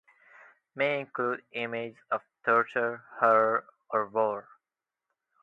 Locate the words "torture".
2.43-3.03